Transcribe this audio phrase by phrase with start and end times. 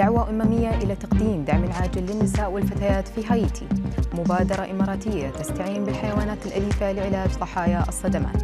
[0.00, 3.66] دعوة أممية إلى تقديم دعم عاجل للنساء والفتيات في هايتي.
[4.14, 8.42] مبادرة إماراتية تستعين بالحيوانات الأليفة لعلاج ضحايا الصدمات.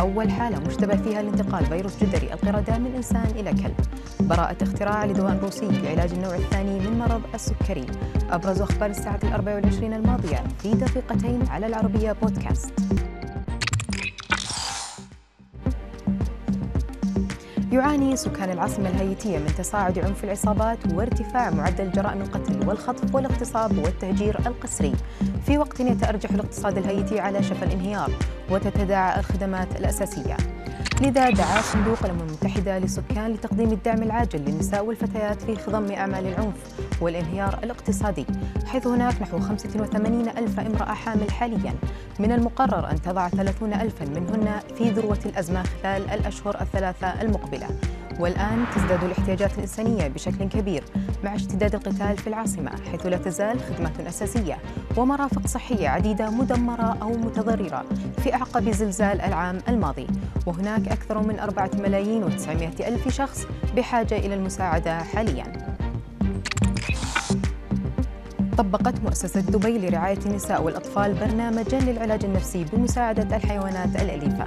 [0.00, 3.76] أول حالة مشتبه فيها لانتقال فيروس جدري القردة من إنسان إلى كلب.
[4.20, 7.86] براءة اختراع لدواء روسي لعلاج النوع الثاني من مرض السكري.
[8.30, 12.72] أبرز أخبار الساعة الأربع والعشرين الماضية في دقيقتين على العربية بودكاست.
[17.72, 24.38] يعاني سكان العاصمة الهايتية من تصاعد عنف العصابات وارتفاع معدل جرائم القتل والخطف والاغتصاب والتهجير
[24.46, 24.92] القسري.
[25.46, 28.10] في وقت يتأرجح الاقتصاد الهايتي على شفا الانهيار
[28.50, 30.36] وتتداعى الخدمات الأساسية.
[31.02, 36.54] لذا دعا صندوق الأمم المتحدة للسكان لتقديم الدعم العاجل للنساء والفتيات في خضم أعمال العنف
[37.00, 38.26] والانهيار الاقتصادي
[38.66, 41.74] حيث هناك نحو 85 ألف امرأة حامل حاليا.
[42.18, 47.68] من المقرر أن تضع 30 ألفا منهن في ذروة الأزمة خلال الأشهر الثلاثة المقبلة.
[48.20, 50.84] والآن تزداد الاحتياجات الإنسانية بشكل كبير
[51.24, 54.58] مع اشتداد القتال في العاصمة حيث لا تزال خدمات أساسية
[54.96, 57.84] ومرافق صحية عديدة مدمرة أو متضررة
[58.22, 60.06] في أعقب زلزال العام الماضي.
[60.46, 63.46] وهناك أكثر من أربعة ملايين وتسعمائة ألف شخص
[63.76, 65.68] بحاجة إلى المساعدة حالياً.
[68.58, 74.46] طبقت مؤسسة دبي لرعاية النساء والأطفال برنامجا للعلاج النفسي بمساعدة الحيوانات الأليفة.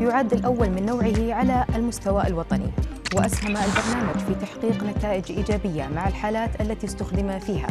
[0.00, 2.70] يعد الأول من نوعه على المستوى الوطني.
[3.14, 7.66] وأسهم البرنامج في تحقيق نتائج إيجابية مع الحالات التي استخدم فيها.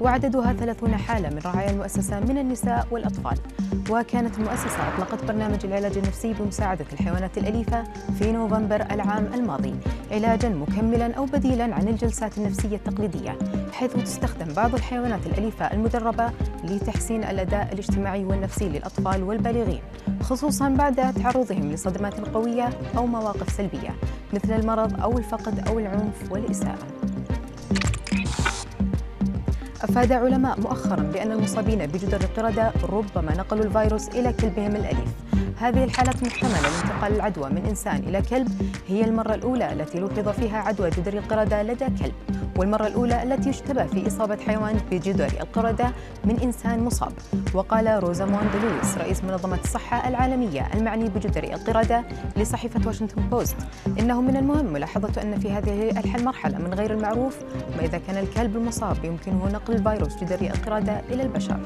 [0.00, 3.38] وعددها 30 حالة من رعايا المؤسسة من النساء والأطفال.
[3.90, 7.84] وكانت المؤسسة أطلقت برنامج العلاج النفسي بمساعدة الحيوانات الأليفة
[8.18, 9.74] في نوفمبر العام الماضي.
[10.10, 13.38] علاجا مكملا أو بديلا عن الجلسات النفسية التقليدية
[13.72, 16.30] حيث تستخدم بعض الحيوانات الأليفة المدربة
[16.64, 19.80] لتحسين الأداء الاجتماعي والنفسي للأطفال والبالغين
[20.22, 23.94] خصوصا بعد تعرضهم لصدمات قوية أو مواقف سلبية
[24.32, 26.78] مثل المرض أو الفقد أو العنف والإساءة.
[29.82, 35.27] أفاد علماء مؤخرا بأن المصابين بجدر القردة ربما نقلوا الفيروس إلى كلبهم الأليف
[35.60, 38.48] هذه الحالة محتملة لانتقال العدوى من إنسان إلى كلب.
[38.88, 42.14] هي المرة الأولى التي لوحظ فيها عدوى جدر القردة لدى كلب
[42.56, 45.92] والمرة الأولى التي يشتبه في إصابة حيوان بجدر القردة
[46.24, 47.12] من إنسان مصاب.
[47.54, 52.04] وقال روزاموند لويس رئيس منظمة الصحة العالمية المعني بجدر القردة
[52.36, 53.56] لصحيفة واشنطن بوست.
[53.98, 57.36] إنه من المهم ملاحظة أن في هذه المرحلة من غير المعروف
[57.76, 61.60] ما إذا كان الكلب المصاب يمكنه نقل الفيروس جدري القردة إلى البشر.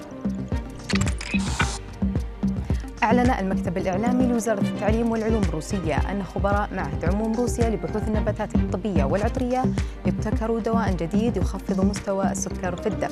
[3.03, 9.05] أعلن المكتب الإعلامي لوزارة التعليم والعلوم الروسية أن خبراء معهد عموم روسيا لبحوث النباتات الطبية
[9.05, 9.65] والعطرية
[10.07, 13.09] ابتكروا دواء جديد يخفض مستوى السكر في الدم.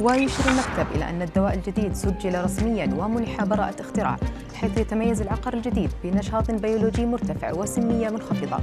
[0.00, 4.16] ويشير المكتب إلى أن الدواء الجديد سجل رسميا ومنح براءة اختراع
[4.54, 8.58] حيث يتميز العقار الجديد بنشاط بيولوجي مرتفع وسمية منخفضة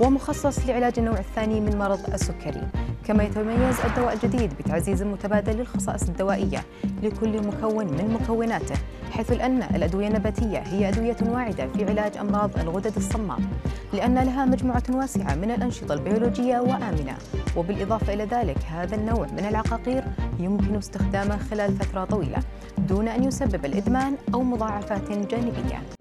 [0.00, 2.68] ومخصص لعلاج النوع الثاني من مرض السكري.
[3.06, 6.62] كما يتميز الدواء الجديد بتعزيز متبادل للخصائص الدوائية
[7.02, 8.74] لكل مكون من مكوناته
[9.10, 13.38] حيث أن الأدوية النباتية هي أدوية واعدة في علاج أمراض الغدد الصماء
[13.92, 17.18] لأن لها مجموعة واسعة من الأنشطة البيولوجية وآمنة.
[17.56, 20.04] وبالإضافة إلى ذلك هذا النوع من العقاقير
[20.38, 22.38] يمكن استخدامه خلال فترة طويلة
[22.78, 25.97] دون أن يسبب الإدمان أو مضاعفات جانبية.